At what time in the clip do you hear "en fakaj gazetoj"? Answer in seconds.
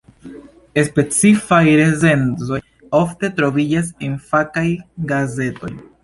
4.07-5.71